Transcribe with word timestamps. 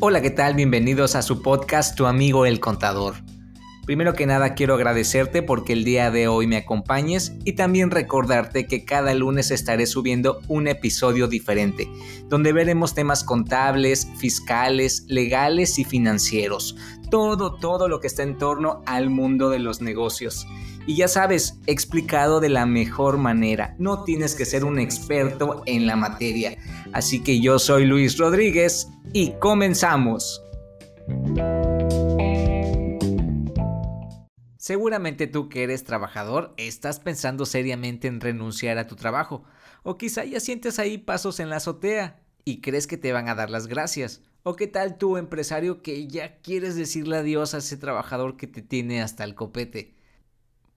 Hola, 0.00 0.22
¿qué 0.22 0.30
tal? 0.30 0.54
Bienvenidos 0.54 1.16
a 1.16 1.22
su 1.22 1.42
podcast 1.42 1.96
Tu 1.96 2.06
amigo 2.06 2.46
el 2.46 2.60
contador. 2.60 3.16
Primero 3.84 4.14
que 4.14 4.26
nada 4.26 4.54
quiero 4.54 4.74
agradecerte 4.74 5.42
porque 5.42 5.72
el 5.72 5.82
día 5.82 6.12
de 6.12 6.28
hoy 6.28 6.46
me 6.46 6.56
acompañes 6.56 7.32
y 7.44 7.54
también 7.54 7.90
recordarte 7.90 8.68
que 8.68 8.84
cada 8.84 9.12
lunes 9.14 9.50
estaré 9.50 9.86
subiendo 9.86 10.38
un 10.46 10.68
episodio 10.68 11.26
diferente, 11.26 11.90
donde 12.28 12.52
veremos 12.52 12.94
temas 12.94 13.24
contables, 13.24 14.06
fiscales, 14.18 15.04
legales 15.08 15.80
y 15.80 15.84
financieros. 15.84 16.76
Todo, 17.10 17.56
todo 17.56 17.88
lo 17.88 17.98
que 17.98 18.06
está 18.06 18.22
en 18.22 18.38
torno 18.38 18.84
al 18.86 19.10
mundo 19.10 19.50
de 19.50 19.58
los 19.58 19.80
negocios. 19.80 20.46
Y 20.86 20.96
ya 20.96 21.08
sabes, 21.08 21.58
explicado 21.66 22.40
de 22.40 22.48
la 22.48 22.66
mejor 22.66 23.18
manera. 23.18 23.74
No 23.78 24.04
tienes 24.04 24.34
que 24.34 24.46
ser 24.46 24.64
un 24.64 24.78
experto 24.78 25.62
en 25.66 25.86
la 25.86 25.96
materia. 25.96 26.56
Así 26.92 27.22
que 27.22 27.40
yo 27.40 27.58
soy 27.58 27.84
Luis 27.84 28.16
Rodríguez 28.18 28.88
y 29.12 29.32
comenzamos. 29.32 30.42
Seguramente 34.56 35.26
tú 35.26 35.48
que 35.48 35.62
eres 35.62 35.84
trabajador 35.84 36.52
estás 36.56 37.00
pensando 37.00 37.46
seriamente 37.46 38.08
en 38.08 38.20
renunciar 38.20 38.78
a 38.78 38.86
tu 38.86 38.96
trabajo. 38.96 39.44
O 39.82 39.96
quizá 39.96 40.24
ya 40.24 40.40
sientes 40.40 40.78
ahí 40.78 40.98
pasos 40.98 41.40
en 41.40 41.48
la 41.48 41.56
azotea 41.56 42.20
y 42.44 42.60
crees 42.60 42.86
que 42.86 42.96
te 42.96 43.12
van 43.12 43.28
a 43.28 43.34
dar 43.34 43.50
las 43.50 43.66
gracias. 43.66 44.22
¿O 44.42 44.56
qué 44.56 44.66
tal 44.66 44.98
tú, 44.98 45.16
empresario, 45.16 45.82
que 45.82 46.06
ya 46.08 46.38
quieres 46.40 46.76
decirle 46.76 47.18
adiós 47.18 47.54
a 47.54 47.58
ese 47.58 47.76
trabajador 47.76 48.36
que 48.36 48.46
te 48.46 48.62
tiene 48.62 49.02
hasta 49.02 49.24
el 49.24 49.34
copete? 49.34 49.97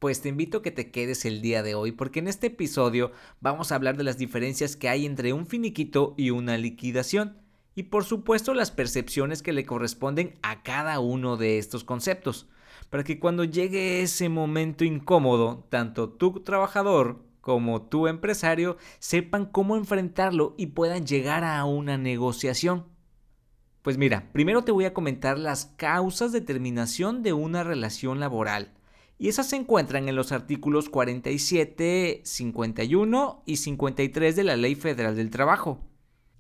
Pues 0.02 0.20
te 0.20 0.30
invito 0.30 0.58
a 0.58 0.62
que 0.64 0.72
te 0.72 0.90
quedes 0.90 1.26
el 1.26 1.44
día 1.44 1.62
de 1.62 1.76
hoy 1.76 1.92
porque 1.92 2.18
en 2.18 2.28
este 2.28 2.48
episodio 2.48 3.12
vamos 3.40 3.72
a 3.72 3.76
hablar 3.76 3.98
de 3.98 4.04
las 4.04 4.18
diferencias 4.18 4.76
que 4.76 4.90
hay 4.90 5.06
entre 5.06 5.32
un 5.32 5.46
finiquito 5.46 6.16
y 6.18 6.32
una 6.32 6.58
liquidación 6.58 7.38
y 7.76 7.84
por 7.84 8.04
supuesto 8.04 8.56
las 8.56 8.72
percepciones 8.72 9.44
que 9.44 9.54
le 9.54 9.64
corresponden 9.64 10.40
a 10.42 10.64
cada 10.64 11.00
uno 11.00 11.38
de 11.38 11.60
estos 11.60 11.84
conceptos, 11.84 12.50
para 12.90 13.04
que 13.04 13.20
cuando 13.20 13.44
llegue 13.44 14.02
ese 14.02 14.28
momento 14.28 14.84
incómodo, 14.86 15.68
tanto 15.70 16.10
tu 16.10 16.40
trabajador 16.40 17.24
como 17.40 17.84
tu 17.84 18.08
empresario 18.08 18.78
sepan 18.98 19.46
cómo 19.46 19.78
enfrentarlo 19.78 20.56
y 20.58 20.66
puedan 20.66 21.06
llegar 21.06 21.44
a 21.44 21.64
una 21.66 22.00
negociación. 22.00 22.86
Pues 23.84 24.00
mira, 24.00 24.32
primero 24.34 24.64
te 24.64 24.72
voy 24.72 24.86
a 24.86 24.96
comentar 24.96 25.38
las 25.38 25.68
causas 25.68 26.32
de 26.32 26.42
terminación 26.42 27.22
de 27.22 27.34
una 27.34 27.64
relación 27.64 28.20
laboral 28.20 28.74
y 29.22 29.30
esas 29.30 29.50
se 29.50 29.56
encuentran 29.56 30.10
en 30.10 30.16
los 30.16 30.32
artículos 30.32 30.90
47, 30.90 32.22
51 32.24 33.44
y 33.46 33.58
53 33.58 34.36
de 34.36 34.44
la 34.44 34.58
Ley 34.58 34.74
Federal 34.74 35.16
del 35.16 35.30
Trabajo, 35.30 35.80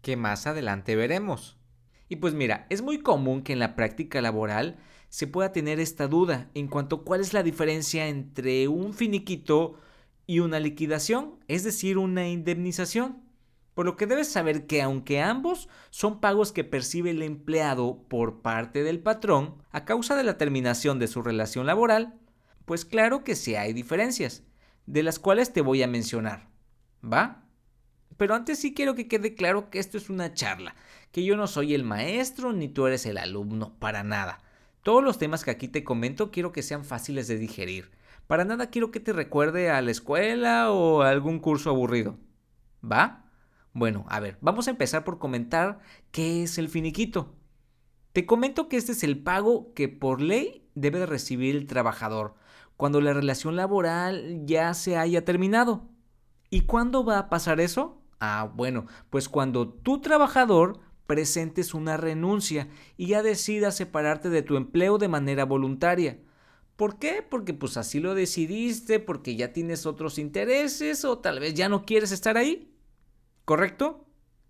que 0.01 0.17
más 0.17 0.47
adelante 0.47 0.95
veremos. 0.95 1.59
Y 2.09 2.15
pues 2.15 2.33
mira, 2.33 2.65
es 2.71 2.81
muy 2.81 2.97
común 2.97 3.43
que 3.43 3.53
en 3.53 3.59
la 3.59 3.75
práctica 3.75 4.19
laboral 4.19 4.79
se 5.09 5.27
pueda 5.27 5.51
tener 5.51 5.79
esta 5.79 6.07
duda 6.07 6.49
en 6.55 6.67
cuanto 6.67 6.95
a 6.95 7.03
cuál 7.03 7.21
es 7.21 7.33
la 7.33 7.43
diferencia 7.43 8.07
entre 8.07 8.67
un 8.67 8.95
finiquito 8.95 9.75
y 10.25 10.39
una 10.39 10.59
liquidación, 10.59 11.35
es 11.47 11.63
decir, 11.63 11.99
una 11.99 12.29
indemnización. 12.29 13.21
Por 13.75 13.85
lo 13.85 13.95
que 13.95 14.07
debes 14.07 14.29
saber 14.29 14.65
que 14.65 14.81
aunque 14.81 15.21
ambos 15.21 15.69
son 15.91 16.19
pagos 16.19 16.51
que 16.51 16.63
percibe 16.63 17.11
el 17.11 17.21
empleado 17.21 18.01
por 18.07 18.41
parte 18.41 18.81
del 18.81 19.01
patrón 19.01 19.57
a 19.69 19.85
causa 19.85 20.15
de 20.15 20.23
la 20.23 20.39
terminación 20.39 20.97
de 20.97 21.05
su 21.05 21.21
relación 21.21 21.67
laboral, 21.67 22.17
pues 22.65 22.85
claro 22.85 23.23
que 23.23 23.35
sí 23.35 23.55
hay 23.55 23.73
diferencias, 23.73 24.43
de 24.85 25.03
las 25.03 25.19
cuales 25.19 25.53
te 25.53 25.61
voy 25.61 25.83
a 25.83 25.87
mencionar. 25.87 26.49
¿Va? 27.03 27.43
Pero 28.17 28.35
antes 28.35 28.59
sí 28.59 28.73
quiero 28.73 28.93
que 28.95 29.07
quede 29.07 29.33
claro 29.33 29.69
que 29.69 29.79
esto 29.79 29.97
es 29.97 30.09
una 30.09 30.33
charla, 30.33 30.75
que 31.11 31.23
yo 31.23 31.35
no 31.35 31.47
soy 31.47 31.73
el 31.73 31.83
maestro 31.83 32.53
ni 32.53 32.67
tú 32.67 32.85
eres 32.85 33.05
el 33.05 33.17
alumno, 33.17 33.73
para 33.79 34.03
nada. 34.03 34.43
Todos 34.83 35.03
los 35.03 35.17
temas 35.17 35.43
que 35.43 35.51
aquí 35.51 35.67
te 35.67 35.83
comento 35.83 36.31
quiero 36.31 36.51
que 36.51 36.63
sean 36.63 36.85
fáciles 36.85 37.27
de 37.27 37.37
digerir. 37.37 37.91
Para 38.27 38.45
nada 38.45 38.69
quiero 38.69 38.91
que 38.91 38.99
te 38.99 39.13
recuerde 39.13 39.69
a 39.69 39.81
la 39.81 39.91
escuela 39.91 40.71
o 40.71 41.01
a 41.01 41.09
algún 41.09 41.39
curso 41.39 41.69
aburrido. 41.69 42.17
¿Va? 42.83 43.25
Bueno, 43.73 44.05
a 44.09 44.19
ver, 44.19 44.37
vamos 44.41 44.67
a 44.67 44.71
empezar 44.71 45.03
por 45.03 45.17
comentar 45.17 45.79
qué 46.11 46.43
es 46.43 46.57
el 46.57 46.69
finiquito. 46.69 47.35
Te 48.13 48.25
comento 48.25 48.67
que 48.67 48.77
este 48.77 48.91
es 48.91 49.03
el 49.03 49.17
pago 49.17 49.73
que 49.73 49.87
por 49.87 50.21
ley 50.21 50.67
debe 50.75 50.99
de 50.99 51.05
recibir 51.05 51.55
el 51.55 51.67
trabajador 51.67 52.35
cuando 52.81 52.99
la 52.99 53.13
relación 53.13 53.55
laboral 53.55 54.41
ya 54.47 54.73
se 54.73 54.97
haya 54.97 55.23
terminado. 55.23 55.87
¿Y 56.49 56.61
cuándo 56.61 57.05
va 57.05 57.19
a 57.19 57.29
pasar 57.29 57.59
eso? 57.59 58.01
Ah, 58.19 58.51
bueno, 58.55 58.87
pues 59.11 59.29
cuando 59.29 59.69
tu 59.69 60.01
trabajador 60.01 60.79
presentes 61.05 61.75
una 61.75 61.97
renuncia 61.97 62.69
y 62.97 63.05
ya 63.05 63.21
decidas 63.21 63.75
separarte 63.75 64.31
de 64.31 64.41
tu 64.41 64.57
empleo 64.57 64.97
de 64.97 65.09
manera 65.09 65.45
voluntaria. 65.45 66.21
¿Por 66.75 66.97
qué? 66.97 67.21
Porque 67.21 67.53
pues 67.53 67.77
así 67.77 67.99
lo 67.99 68.15
decidiste, 68.15 68.99
porque 68.99 69.35
ya 69.35 69.53
tienes 69.53 69.85
otros 69.85 70.17
intereses 70.17 71.05
o 71.05 71.19
tal 71.19 71.39
vez 71.39 71.53
ya 71.53 71.69
no 71.69 71.85
quieres 71.85 72.11
estar 72.11 72.35
ahí. 72.35 72.75
¿Correcto? 73.45 74.07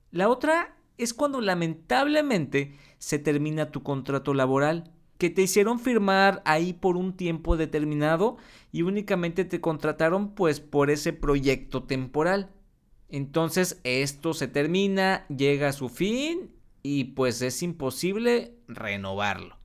La 0.09 0.29
otra 0.29 0.77
es 0.97 1.13
cuando 1.13 1.41
lamentablemente 1.41 2.79
se 2.97 3.19
termina 3.19 3.71
tu 3.71 3.83
contrato 3.83 4.33
laboral 4.33 4.93
que 5.21 5.29
te 5.29 5.43
hicieron 5.43 5.79
firmar 5.79 6.41
ahí 6.45 6.73
por 6.73 6.97
un 6.97 7.15
tiempo 7.15 7.55
determinado 7.55 8.37
y 8.71 8.81
únicamente 8.81 9.45
te 9.45 9.61
contrataron 9.61 10.33
pues 10.33 10.59
por 10.59 10.89
ese 10.89 11.13
proyecto 11.13 11.83
temporal. 11.83 12.49
Entonces 13.07 13.79
esto 13.83 14.33
se 14.33 14.47
termina, 14.47 15.27
llega 15.27 15.67
a 15.67 15.73
su 15.73 15.89
fin 15.89 16.49
y 16.81 17.03
pues 17.03 17.43
es 17.43 17.61
imposible 17.61 18.55
renovarlo. 18.67 19.59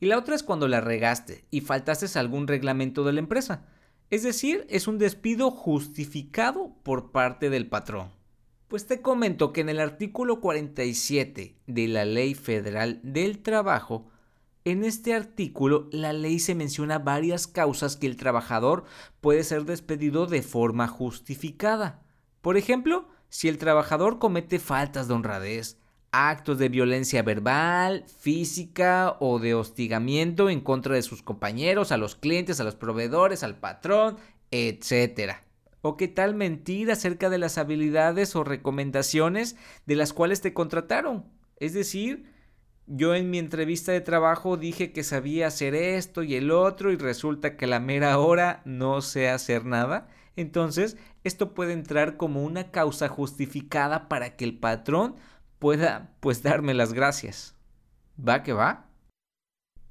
Y 0.00 0.04
la 0.04 0.18
otra 0.18 0.34
es 0.34 0.42
cuando 0.42 0.68
la 0.68 0.82
regaste 0.82 1.46
y 1.50 1.62
faltaste 1.62 2.18
algún 2.18 2.46
reglamento 2.46 3.04
de 3.04 3.14
la 3.14 3.20
empresa. 3.20 3.64
Es 4.10 4.22
decir, 4.22 4.66
es 4.68 4.86
un 4.86 4.98
despido 4.98 5.50
justificado 5.50 6.74
por 6.82 7.10
parte 7.10 7.48
del 7.48 7.68
patrón. 7.68 8.10
Pues 8.68 8.86
te 8.86 9.00
comento 9.00 9.54
que 9.54 9.62
en 9.62 9.70
el 9.70 9.80
artículo 9.80 10.42
47 10.42 11.56
de 11.66 11.88
la 11.88 12.04
Ley 12.04 12.34
Federal 12.34 13.00
del 13.02 13.38
Trabajo 13.38 14.10
en 14.64 14.84
este 14.84 15.14
artículo, 15.14 15.88
la 15.92 16.12
ley 16.12 16.38
se 16.38 16.54
menciona 16.54 16.98
varias 16.98 17.46
causas 17.46 17.96
que 17.96 18.06
el 18.06 18.16
trabajador 18.16 18.84
puede 19.20 19.44
ser 19.44 19.64
despedido 19.64 20.26
de 20.26 20.42
forma 20.42 20.88
justificada. 20.88 22.02
Por 22.40 22.56
ejemplo, 22.56 23.08
si 23.28 23.48
el 23.48 23.58
trabajador 23.58 24.18
comete 24.18 24.58
faltas 24.58 25.08
de 25.08 25.14
honradez, 25.14 25.78
actos 26.10 26.58
de 26.58 26.68
violencia 26.68 27.22
verbal, 27.22 28.04
física 28.18 29.16
o 29.20 29.38
de 29.38 29.54
hostigamiento 29.54 30.50
en 30.50 30.60
contra 30.60 30.94
de 30.94 31.02
sus 31.02 31.22
compañeros, 31.22 31.92
a 31.92 31.96
los 31.96 32.16
clientes, 32.16 32.60
a 32.60 32.64
los 32.64 32.74
proveedores, 32.74 33.42
al 33.42 33.58
patrón, 33.58 34.16
etc. 34.50 35.34
O 35.82 35.96
qué 35.96 36.08
tal 36.08 36.34
mentir 36.34 36.90
acerca 36.90 37.30
de 37.30 37.38
las 37.38 37.58
habilidades 37.58 38.34
o 38.36 38.44
recomendaciones 38.44 39.56
de 39.86 39.96
las 39.96 40.12
cuales 40.12 40.40
te 40.40 40.54
contrataron. 40.54 41.24
Es 41.60 41.74
decir, 41.74 42.24
yo 42.88 43.14
en 43.14 43.30
mi 43.30 43.38
entrevista 43.38 43.92
de 43.92 44.00
trabajo 44.00 44.56
dije 44.56 44.92
que 44.92 45.04
sabía 45.04 45.46
hacer 45.46 45.74
esto 45.74 46.22
y 46.22 46.34
el 46.34 46.50
otro 46.50 46.90
y 46.90 46.96
resulta 46.96 47.56
que 47.56 47.66
a 47.66 47.68
la 47.68 47.80
mera 47.80 48.18
hora 48.18 48.62
no 48.64 49.02
sé 49.02 49.28
hacer 49.28 49.66
nada. 49.66 50.08
Entonces, 50.36 50.96
esto 51.22 51.52
puede 51.52 51.74
entrar 51.74 52.16
como 52.16 52.42
una 52.42 52.70
causa 52.70 53.08
justificada 53.08 54.08
para 54.08 54.36
que 54.36 54.44
el 54.44 54.58
patrón 54.58 55.16
pueda 55.58 56.14
pues 56.20 56.42
darme 56.42 56.72
las 56.72 56.94
gracias. 56.94 57.54
¿Va 58.16 58.42
que 58.42 58.52
va? 58.52 58.86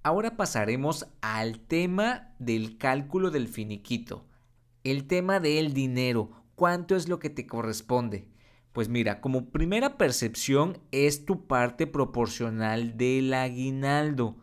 Ahora 0.01 0.35
pasaremos 0.35 1.07
al 1.21 1.59
tema 1.59 2.33
del 2.39 2.77
cálculo 2.77 3.29
del 3.29 3.47
finiquito. 3.47 4.25
El 4.83 5.05
tema 5.05 5.39
del 5.39 5.73
dinero. 5.73 6.31
¿Cuánto 6.55 6.95
es 6.95 7.07
lo 7.07 7.19
que 7.19 7.29
te 7.29 7.45
corresponde? 7.45 8.27
Pues 8.77 8.89
mira, 8.89 9.21
como 9.21 9.50
primera 9.50 9.97
percepción 9.97 10.77
es 10.91 11.25
tu 11.25 11.47
parte 11.47 11.88
proporcional 11.88 12.95
del 12.95 13.33
aguinaldo. 13.33 14.35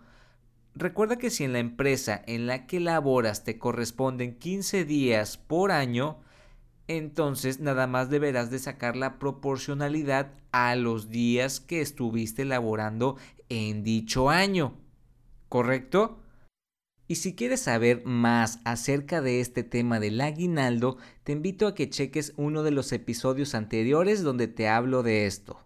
Recuerda 0.75 1.19
que 1.19 1.31
si 1.31 1.45
en 1.45 1.53
la 1.53 1.61
empresa 1.61 2.21
en 2.27 2.49
la 2.49 2.67
que 2.67 2.81
laboras 2.81 3.45
te 3.45 3.61
corresponden 3.61 4.37
15 4.37 4.85
días 4.87 5.37
por 5.37 5.71
año, 5.71 6.19
entonces 6.89 7.61
nada 7.61 7.87
más 7.87 8.11
deberás 8.11 8.51
de 8.51 8.59
sacar 8.59 8.97
la 8.97 9.21
proporcionalidad 9.21 10.33
a 10.51 10.75
los 10.75 11.11
días 11.11 11.61
que 11.61 11.81
estuviste 11.81 12.45
laborando 12.45 13.17
en 13.49 13.85
dicho 13.85 14.31
año. 14.31 14.75
¿Correcto? 15.49 16.24
Y 17.07 17.17
si 17.17 17.35
quieres 17.35 17.61
saber 17.61 18.05
más 18.07 18.61
acerca 18.65 19.21
de 19.21 19.41
este 19.41 19.63
tema 19.63 20.01
del 20.01 20.21
aguinaldo, 20.21 20.97
te 21.23 21.33
invito 21.33 21.67
a 21.67 21.75
que 21.75 21.91
cheques 21.91 22.33
uno 22.37 22.63
de 22.63 22.71
los 22.71 22.93
episodios 22.93 23.55
anteriores 23.55 24.23
donde 24.23 24.49
te 24.49 24.69
hablo 24.69 25.03
de 25.03 25.27
esto. 25.27 25.61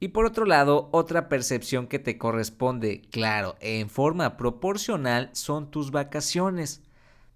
Y 0.00 0.08
por 0.08 0.24
otro 0.24 0.46
lado, 0.46 0.88
otra 0.92 1.28
percepción 1.28 1.86
que 1.86 1.98
te 1.98 2.18
corresponde, 2.18 3.02
claro, 3.10 3.56
en 3.60 3.88
forma 3.88 4.36
proporcional, 4.36 5.30
son 5.32 5.70
tus 5.70 5.90
vacaciones. 5.90 6.82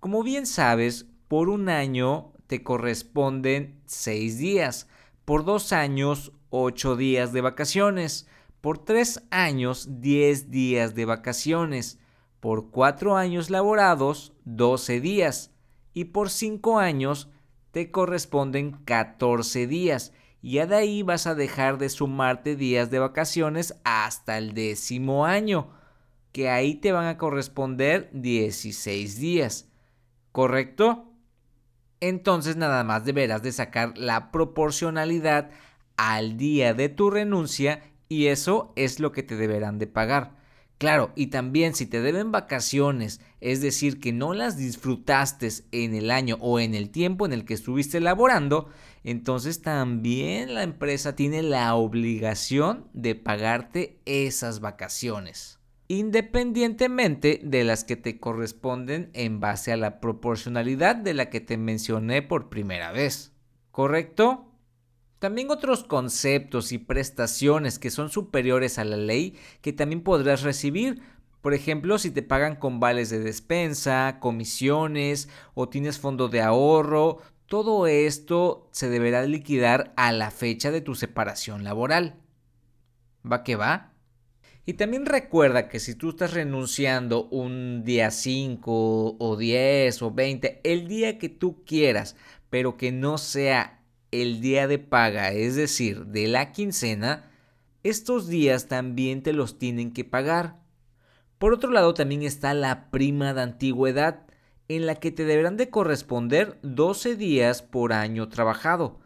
Como 0.01 0.23
bien 0.23 0.47
sabes, 0.47 1.07
por 1.29 1.49
un 1.51 1.69
año 1.69 2.33
te 2.47 2.63
corresponden 2.63 3.81
6 3.87 4.39
días, 4.39 4.89
por 5.25 5.45
dos 5.45 5.73
años 5.73 6.33
8 6.51 6.97
días 6.97 7.33
de 7.33 7.43
vacaciones, 7.43 8.27
Por 8.61 8.79
3 8.79 9.23
años, 9.31 10.01
10 10.01 10.51
días 10.51 10.97
de 10.97 11.05
vacaciones. 11.05 11.99
Por 12.41 12.71
4 12.71 13.17
años 13.17 13.51
laborados, 13.51 14.33
12 14.45 15.01
días. 15.01 15.53
Y 15.93 16.07
por 16.07 16.31
5 16.31 16.79
años, 16.79 17.29
te 17.71 17.91
corresponden 17.91 18.73
14 18.85 19.67
días. 19.67 20.13
Y 20.41 20.53
ya 20.53 20.67
de 20.67 20.77
ahí 20.77 21.03
vas 21.03 21.27
a 21.27 21.35
dejar 21.35 21.79
de 21.79 21.89
sumarte 21.89 22.57
días 22.57 22.91
de 22.91 23.01
vacaciones 23.01 23.77
hasta 23.85 24.39
el 24.39 24.55
décimo 24.55 25.27
año, 25.27 25.71
que 26.33 26.49
ahí 26.49 26.77
te 26.77 26.93
van 26.93 27.07
a 27.07 27.19
corresponder 27.19 28.11
16 28.13 29.19
días. 29.19 29.69
¿Correcto? 30.31 31.13
Entonces 32.01 32.57
nada 32.57 32.85
más 32.85 33.05
deberás 33.05 33.43
de 33.43 33.51
sacar 33.51 33.99
la 33.99 34.31
proporcionalidad 34.31 35.51
al 35.97 36.37
día 36.37 36.75
de 36.75 36.89
tu 36.89 37.11
renuncia 37.11 37.83
y 38.09 38.27
eso 38.27 38.73
es 38.77 39.01
lo 39.01 39.11
que 39.11 39.25
te 39.25 39.37
deberán 39.37 39.79
de 39.79 39.89
pagar. 39.89 40.38
Claro, 40.79 41.11
y 41.17 41.27
también 41.27 41.75
si 41.75 41.87
te 41.87 42.01
deben 42.01 42.31
vacaciones, 42.31 43.21
es 43.41 43.61
decir, 43.61 43.99
que 43.99 44.13
no 44.13 44.33
las 44.33 44.57
disfrutaste 44.57 45.49
en 45.73 45.97
el 45.97 46.13
año 46.13 46.39
o 46.41 46.61
en 46.61 46.75
el 46.75 46.91
tiempo 46.91 47.27
en 47.27 47.33
el 47.33 47.45
que 47.45 47.55
estuviste 47.55 47.99
laborando, 47.99 48.69
entonces 49.03 49.61
también 49.61 50.55
la 50.55 50.63
empresa 50.63 51.17
tiene 51.17 51.43
la 51.43 51.75
obligación 51.75 52.87
de 52.93 53.17
pagarte 53.17 53.99
esas 54.05 54.61
vacaciones, 54.61 55.59
independientemente 55.89 57.41
de 57.43 57.65
las 57.65 57.83
que 57.83 57.97
te 57.97 58.21
corresponden 58.21 59.11
en 59.15 59.41
base 59.41 59.73
a 59.73 59.77
la 59.77 59.99
proporcionalidad 59.99 60.95
de 60.95 61.15
la 61.15 61.29
que 61.29 61.41
te 61.41 61.57
mencioné 61.57 62.23
por 62.23 62.51
primera 62.51 62.93
vez. 62.93 63.33
¿Correcto? 63.73 64.48
También 65.19 65.51
otros 65.51 65.83
conceptos 65.83 66.71
y 66.71 66.79
prestaciones 66.79 67.79
que 67.79 67.91
son 67.91 68.09
superiores 68.09 68.79
a 68.79 68.85
la 68.85 68.97
ley 68.97 69.37
que 69.63 69.73
también 69.73 70.03
podrás 70.03 70.43
recibir. 70.43 71.03
Por 71.41 71.55
ejemplo, 71.55 71.99
si 71.99 72.11
te 72.11 72.23
pagan 72.23 72.57
con 72.57 72.79
vales 72.79 73.11
de 73.11 73.19
despensa, 73.19 74.19
comisiones 74.21 75.29
o 75.55 75.69
tienes 75.69 75.99
fondo 75.99 76.29
de 76.29 76.43
ahorro, 76.43 77.19
todo 77.47 77.87
esto 77.87 78.69
se 78.71 78.89
deberá 78.91 79.25
liquidar 79.25 79.93
a 79.97 80.13
la 80.13 80.31
fecha 80.31 80.71
de 80.71 80.83
tu 80.83 80.95
separación 80.95 81.65
laboral. 81.65 82.17
¿Va 83.31 83.43
que 83.43 83.57
va? 83.57 83.95
Y 84.67 84.75
también 84.75 85.07
recuerda 85.07 85.69
que 85.69 85.81
si 85.81 85.95
tú 85.95 86.11
estás 86.11 86.35
renunciando 86.35 87.25
un 87.31 87.85
día 87.85 88.11
5 88.11 89.17
o 89.19 89.37
10 89.37 90.03
o 90.03 90.11
20, 90.11 90.61
el 90.63 90.87
día 90.87 91.19
que 91.19 91.31
tú 91.31 91.65
quieras, 91.65 92.17
pero 92.51 92.77
que 92.77 92.93
no 92.93 93.17
sea 93.17 93.78
el 94.11 94.41
día 94.41 94.67
de 94.67 94.79
paga, 94.79 95.33
es 95.33 95.55
decir, 95.57 96.07
de 96.07 96.29
la 96.29 96.53
quincena, 96.53 97.31
estos 97.83 98.29
días 98.29 98.67
también 98.67 99.23
te 99.23 99.33
los 99.33 99.59
tienen 99.59 99.93
que 99.93 100.05
pagar. 100.05 100.57
Por 101.39 101.53
otro 101.53 101.71
lado, 101.71 101.95
también 101.95 102.23
está 102.23 102.53
la 102.55 102.91
prima 102.91 103.35
de 103.35 103.43
antigüedad, 103.43 104.27
en 104.69 104.87
la 104.87 104.97
que 104.97 105.11
te 105.11 105.25
deberán 105.25 105.57
de 105.57 105.71
corresponder 105.71 106.59
12 106.63 107.17
días 107.17 107.63
por 107.63 107.93
año 107.93 108.29
trabajado, 108.29 109.01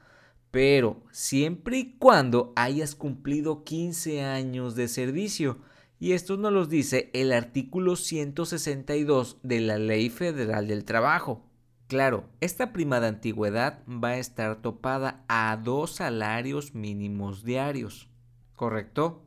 pero 0.51 1.03
siempre 1.13 1.79
y 1.79 1.97
cuando 1.99 2.53
hayas 2.57 2.95
cumplido 2.95 3.65
15 3.65 4.23
años 4.23 4.75
de 4.75 4.89
servicio. 4.89 5.59
Y 6.01 6.13
esto 6.13 6.37
nos 6.37 6.53
lo 6.53 6.67
dice 6.67 7.11
el 7.15 7.33
artículo 7.33 7.95
162 7.95 9.39
de 9.45 9.61
la 9.61 9.79
Ley 9.79 10.11
Federal 10.11 10.67
del 10.67 10.85
Trabajo. 10.85 11.52
Claro, 11.93 12.25
esta 12.41 12.73
prima 12.73 13.01
de 13.01 13.09
antigüedad 13.09 13.81
va 13.87 14.09
a 14.09 14.19
estar 14.19 14.63
topada 14.63 15.27
a 15.29 15.55
dos 15.63 15.97
salarios 15.97 16.75
mínimos 16.75 17.45
diarios, 17.45 18.09
¿correcto? 18.57 19.21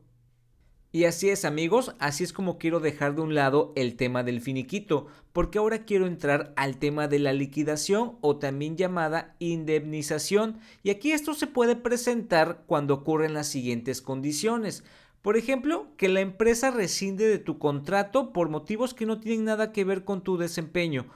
Y 0.90 1.04
así 1.04 1.28
es 1.28 1.44
amigos, 1.44 1.94
así 2.00 2.24
es 2.24 2.32
como 2.32 2.58
quiero 2.58 2.80
dejar 2.80 3.14
de 3.14 3.20
un 3.20 3.36
lado 3.36 3.72
el 3.76 3.94
tema 3.94 4.24
del 4.24 4.40
finiquito, 4.40 5.06
porque 5.32 5.58
ahora 5.58 5.84
quiero 5.84 6.08
entrar 6.08 6.52
al 6.56 6.78
tema 6.78 7.06
de 7.06 7.20
la 7.20 7.32
liquidación 7.32 8.16
o 8.20 8.38
también 8.38 8.76
llamada 8.76 9.36
indemnización, 9.38 10.58
y 10.82 10.90
aquí 10.90 11.12
esto 11.12 11.34
se 11.34 11.46
puede 11.46 11.76
presentar 11.76 12.64
cuando 12.66 12.94
ocurren 12.94 13.32
las 13.32 13.46
siguientes 13.46 14.02
condiciones. 14.02 14.82
Por 15.22 15.36
ejemplo, 15.36 15.86
que 15.96 16.08
la 16.08 16.18
empresa 16.18 16.72
rescinde 16.72 17.28
de 17.28 17.38
tu 17.38 17.60
contrato 17.60 18.32
por 18.32 18.48
motivos 18.48 18.92
que 18.92 19.06
no 19.06 19.20
tienen 19.20 19.44
nada 19.44 19.70
que 19.70 19.84
ver 19.84 20.02
con 20.02 20.22
tu 20.22 20.36
desempeño 20.36 21.06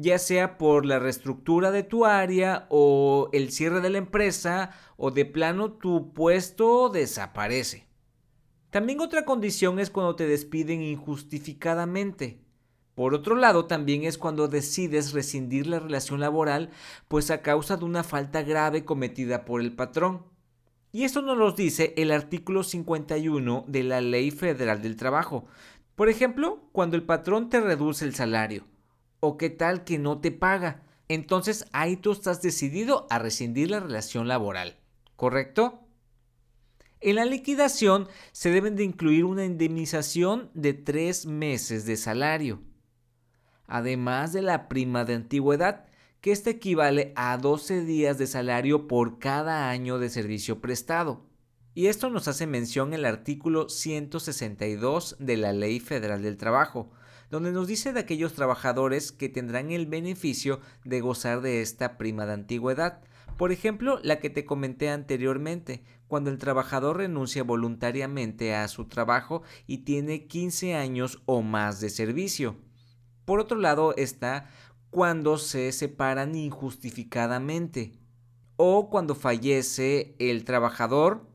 ya 0.00 0.20
sea 0.20 0.58
por 0.58 0.86
la 0.86 1.00
reestructura 1.00 1.72
de 1.72 1.82
tu 1.82 2.04
área 2.04 2.66
o 2.70 3.30
el 3.32 3.50
cierre 3.50 3.80
de 3.80 3.90
la 3.90 3.98
empresa 3.98 4.70
o 4.96 5.10
de 5.10 5.24
plano 5.24 5.72
tu 5.72 6.12
puesto 6.12 6.88
desaparece. 6.88 7.88
También 8.70 9.00
otra 9.00 9.24
condición 9.24 9.80
es 9.80 9.90
cuando 9.90 10.14
te 10.14 10.28
despiden 10.28 10.82
injustificadamente. 10.82 12.40
Por 12.94 13.12
otro 13.12 13.34
lado, 13.34 13.66
también 13.66 14.04
es 14.04 14.18
cuando 14.18 14.46
decides 14.46 15.12
rescindir 15.12 15.66
la 15.66 15.80
relación 15.80 16.20
laboral, 16.20 16.70
pues 17.08 17.32
a 17.32 17.42
causa 17.42 17.76
de 17.76 17.84
una 17.84 18.04
falta 18.04 18.42
grave 18.42 18.84
cometida 18.84 19.44
por 19.44 19.60
el 19.60 19.72
patrón. 19.72 20.26
Y 20.92 21.02
esto 21.02 21.22
nos 21.22 21.36
lo 21.36 21.50
dice 21.50 21.92
el 21.96 22.12
artículo 22.12 22.62
51 22.62 23.64
de 23.66 23.82
la 23.82 24.00
Ley 24.00 24.30
Federal 24.30 24.80
del 24.80 24.96
Trabajo. 24.96 25.46
Por 25.96 26.08
ejemplo, 26.08 26.68
cuando 26.70 26.96
el 26.96 27.02
patrón 27.02 27.48
te 27.50 27.60
reduce 27.60 28.04
el 28.04 28.14
salario, 28.14 28.64
o 29.20 29.36
qué 29.36 29.50
tal 29.50 29.84
que 29.84 29.98
no 29.98 30.20
te 30.20 30.30
paga. 30.30 30.82
Entonces 31.08 31.64
ahí 31.72 31.96
tú 31.96 32.12
estás 32.12 32.42
decidido 32.42 33.06
a 33.10 33.18
rescindir 33.18 33.70
la 33.70 33.80
relación 33.80 34.28
laboral, 34.28 34.76
¿correcto? 35.16 35.80
En 37.00 37.16
la 37.16 37.24
liquidación 37.24 38.08
se 38.32 38.50
deben 38.50 38.74
de 38.74 38.84
incluir 38.84 39.24
una 39.24 39.44
indemnización 39.44 40.50
de 40.54 40.74
tres 40.74 41.26
meses 41.26 41.86
de 41.86 41.96
salario, 41.96 42.60
además 43.66 44.32
de 44.32 44.42
la 44.42 44.68
prima 44.68 45.04
de 45.04 45.14
antigüedad, 45.14 45.86
que 46.20 46.32
esta 46.32 46.50
equivale 46.50 47.12
a 47.14 47.36
12 47.38 47.84
días 47.84 48.18
de 48.18 48.26
salario 48.26 48.88
por 48.88 49.20
cada 49.20 49.70
año 49.70 49.98
de 49.98 50.10
servicio 50.10 50.60
prestado. 50.60 51.24
Y 51.74 51.86
esto 51.86 52.10
nos 52.10 52.26
hace 52.26 52.48
mención 52.48 52.92
el 52.92 53.04
artículo 53.04 53.68
162 53.68 55.16
de 55.20 55.36
la 55.36 55.52
Ley 55.52 55.78
Federal 55.78 56.22
del 56.22 56.36
Trabajo, 56.36 56.90
donde 57.30 57.52
nos 57.52 57.66
dice 57.66 57.92
de 57.92 58.00
aquellos 58.00 58.34
trabajadores 58.34 59.12
que 59.12 59.28
tendrán 59.28 59.70
el 59.70 59.86
beneficio 59.86 60.60
de 60.84 61.00
gozar 61.00 61.40
de 61.40 61.60
esta 61.60 61.98
prima 61.98 62.26
de 62.26 62.32
antigüedad. 62.32 63.00
Por 63.36 63.52
ejemplo, 63.52 64.00
la 64.02 64.18
que 64.18 64.30
te 64.30 64.44
comenté 64.44 64.90
anteriormente, 64.90 65.84
cuando 66.08 66.30
el 66.30 66.38
trabajador 66.38 66.96
renuncia 66.96 67.44
voluntariamente 67.44 68.54
a 68.54 68.66
su 68.66 68.86
trabajo 68.86 69.42
y 69.66 69.78
tiene 69.78 70.26
15 70.26 70.74
años 70.74 71.22
o 71.26 71.42
más 71.42 71.80
de 71.80 71.90
servicio. 71.90 72.56
Por 73.24 73.40
otro 73.40 73.58
lado 73.58 73.94
está 73.96 74.48
cuando 74.90 75.36
se 75.36 75.70
separan 75.72 76.34
injustificadamente 76.34 77.92
o 78.56 78.88
cuando 78.90 79.14
fallece 79.14 80.16
el 80.18 80.44
trabajador 80.44 81.27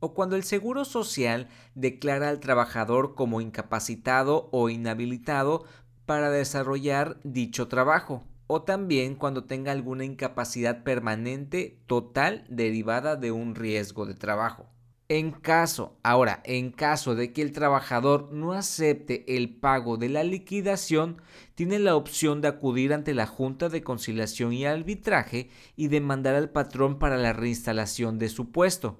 o 0.00 0.14
cuando 0.14 0.36
el 0.36 0.44
Seguro 0.44 0.84
Social 0.84 1.48
declara 1.74 2.28
al 2.28 2.40
trabajador 2.40 3.14
como 3.14 3.40
incapacitado 3.40 4.48
o 4.52 4.68
inhabilitado 4.68 5.64
para 6.06 6.30
desarrollar 6.30 7.18
dicho 7.22 7.68
trabajo, 7.68 8.24
o 8.46 8.62
también 8.62 9.14
cuando 9.14 9.44
tenga 9.44 9.72
alguna 9.72 10.04
incapacidad 10.04 10.82
permanente 10.82 11.78
total 11.86 12.44
derivada 12.48 13.16
de 13.16 13.30
un 13.30 13.54
riesgo 13.54 14.06
de 14.06 14.14
trabajo. 14.14 14.66
En 15.10 15.30
caso, 15.30 15.96
ahora, 16.02 16.42
en 16.44 16.70
caso 16.70 17.14
de 17.14 17.32
que 17.32 17.40
el 17.40 17.52
trabajador 17.52 18.30
no 18.30 18.52
acepte 18.52 19.24
el 19.36 19.56
pago 19.56 19.96
de 19.96 20.10
la 20.10 20.22
liquidación, 20.22 21.22
tiene 21.54 21.78
la 21.78 21.96
opción 21.96 22.42
de 22.42 22.48
acudir 22.48 22.92
ante 22.92 23.14
la 23.14 23.26
Junta 23.26 23.70
de 23.70 23.82
Conciliación 23.82 24.52
y 24.52 24.66
Arbitraje 24.66 25.48
y 25.76 25.88
demandar 25.88 26.34
al 26.34 26.50
patrón 26.50 26.98
para 26.98 27.16
la 27.16 27.32
reinstalación 27.32 28.18
de 28.18 28.28
su 28.28 28.50
puesto 28.50 28.98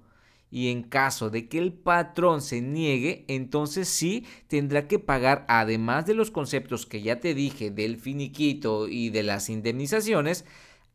y 0.50 0.70
en 0.70 0.82
caso 0.82 1.30
de 1.30 1.48
que 1.48 1.58
el 1.58 1.72
patrón 1.72 2.40
se 2.40 2.60
niegue, 2.60 3.24
entonces 3.28 3.88
sí 3.88 4.26
tendrá 4.46 4.88
que 4.88 4.98
pagar, 4.98 5.44
además 5.48 6.06
de 6.06 6.14
los 6.14 6.30
conceptos 6.30 6.86
que 6.86 7.02
ya 7.02 7.20
te 7.20 7.34
dije 7.34 7.70
del 7.70 7.98
finiquito 7.98 8.88
y 8.88 9.10
de 9.10 9.22
las 9.22 9.50
indemnizaciones, 9.50 10.44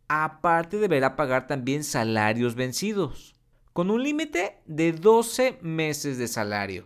aparte 0.08 0.78
deberá 0.78 1.16
pagar 1.16 1.48
también 1.48 1.84
salarios 1.84 2.56
vencidos, 2.56 3.36
con 3.74 3.90
un 3.90 4.04
límite 4.04 4.58
de 4.66 4.92
12 4.92 5.60
meses 5.62 6.18
de 6.18 6.28
salario. 6.28 6.86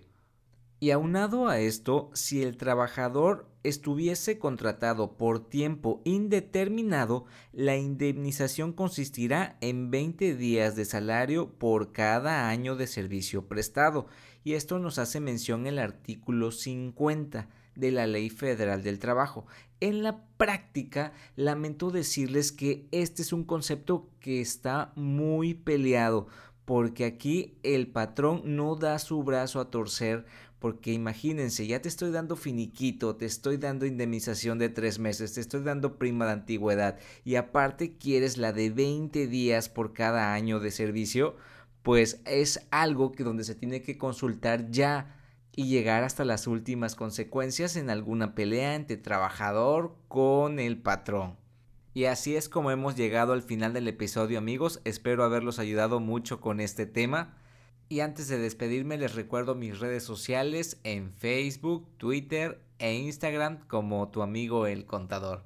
Y 0.79 0.91
aunado 0.91 1.47
a 1.47 1.59
esto, 1.59 2.11
si 2.13 2.43
el 2.43 2.55
trabajador 2.55 3.49
estuviese 3.67 4.39
contratado 4.39 5.17
por 5.17 5.49
tiempo 5.49 6.01
indeterminado, 6.05 7.25
la 7.51 7.75
indemnización 7.77 8.73
consistirá 8.73 9.57
en 9.61 9.91
20 9.91 10.35
días 10.35 10.75
de 10.75 10.85
salario 10.85 11.53
por 11.57 11.91
cada 11.91 12.49
año 12.49 12.75
de 12.75 12.87
servicio 12.87 13.47
prestado. 13.47 14.07
Y 14.43 14.53
esto 14.53 14.79
nos 14.79 14.97
hace 14.97 15.19
mención 15.19 15.67
el 15.67 15.79
artículo 15.79 16.51
50 16.51 17.49
de 17.75 17.91
la 17.91 18.07
Ley 18.07 18.29
Federal 18.29 18.83
del 18.83 18.99
Trabajo. 18.99 19.45
En 19.79 20.01
la 20.01 20.25
práctica, 20.37 21.13
lamento 21.35 21.91
decirles 21.91 22.51
que 22.51 22.87
este 22.91 23.21
es 23.21 23.33
un 23.33 23.43
concepto 23.43 24.09
que 24.19 24.41
está 24.41 24.91
muy 24.95 25.53
peleado 25.53 26.27
porque 26.67 27.05
aquí 27.05 27.57
el 27.63 27.87
patrón 27.87 28.41
no 28.43 28.75
da 28.75 28.99
su 28.99 29.23
brazo 29.23 29.61
a 29.61 29.71
torcer 29.71 30.25
porque 30.59 30.91
imagínense, 30.91 31.67
ya 31.67 31.81
te 31.81 31.89
estoy 31.89 32.11
dando 32.11 32.35
finiquito, 32.35 33.15
te 33.15 33.25
estoy 33.25 33.57
dando 33.57 33.85
indemnización 33.85 34.57
de 34.57 34.69
tres 34.69 34.97
meses, 34.97 35.33
te 35.33 35.41
estoy 35.41 35.63
dando 35.63 35.97
prima 35.97 36.25
de 36.25 36.31
antigüedad 36.31 36.97
y 37.23 37.35
aparte 37.35 37.97
quieres 37.97 38.37
la 38.37 38.53
de 38.53 38.69
20 38.69 39.27
días 39.27 39.69
por 39.69 39.93
cada 39.93 40.33
año 40.33 40.59
de 40.59 40.71
servicio, 40.71 41.35
pues 41.83 42.21
es 42.25 42.67
algo 42.71 43.11
que 43.11 43.23
donde 43.23 43.43
se 43.43 43.55
tiene 43.55 43.81
que 43.81 43.97
consultar 43.97 44.71
ya 44.71 45.15
y 45.55 45.67
llegar 45.67 46.03
hasta 46.03 46.25
las 46.25 46.47
últimas 46.47 46.95
consecuencias 46.95 47.75
en 47.75 47.89
alguna 47.89 48.35
pelea 48.35 48.75
entre 48.75 48.97
trabajador 48.97 49.95
con 50.07 50.59
el 50.59 50.77
patrón. 50.77 51.37
Y 51.93 52.05
así 52.05 52.35
es 52.35 52.47
como 52.47 52.69
hemos 52.69 52.95
llegado 52.95 53.33
al 53.33 53.41
final 53.41 53.73
del 53.73 53.87
episodio 53.87 54.37
amigos, 54.37 54.81
espero 54.85 55.23
haberlos 55.23 55.57
ayudado 55.57 55.99
mucho 55.99 56.41
con 56.41 56.59
este 56.59 56.85
tema. 56.85 57.36
Y 57.89 58.01
antes 58.01 58.27
de 58.27 58.37
despedirme 58.37 58.97
les 58.97 59.15
recuerdo 59.15 59.55
mis 59.55 59.79
redes 59.79 60.03
sociales 60.03 60.79
en 60.83 61.11
Facebook, 61.11 61.87
Twitter 61.97 62.61
e 62.79 62.95
Instagram 62.95 63.59
como 63.67 64.09
tu 64.09 64.21
amigo 64.21 64.67
el 64.67 64.85
contador. 64.85 65.43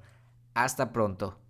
Hasta 0.54 0.92
pronto. 0.92 1.41